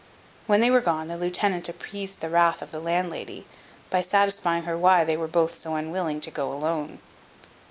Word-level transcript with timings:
When 0.47 0.61
they 0.61 0.71
were 0.71 0.81
gone, 0.81 1.05
the 1.05 1.15
lieutenant 1.15 1.69
appeased 1.69 2.21
the 2.21 2.29
wrath 2.31 2.63
of 2.63 2.71
the 2.71 2.79
landlady, 2.79 3.45
by 3.91 4.01
satisfying 4.01 4.63
her 4.63 4.75
why 4.75 5.03
they 5.03 5.15
were 5.15 5.27
both 5.27 5.53
so 5.53 5.75
unwilling 5.75 6.21
to 6.21 6.31
go 6.31 6.51
alone. 6.51 6.97